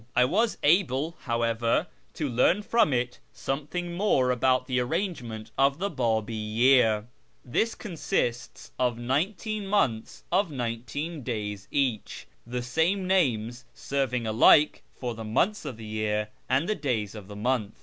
[0.15, 5.91] I was able, however, to learn from it something more about the arrangement of the
[5.91, 7.07] Babi year.
[7.45, 15.13] This consists of nineteen months of nineteen days each, the same names serving alike for
[15.13, 17.79] the months of the year and the days of the month.